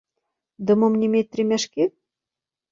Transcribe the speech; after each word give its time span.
Дома 0.69 0.89
мне 0.95 1.07
мець 1.17 1.23
тры 1.37 1.47
мяшкі? 1.53 1.91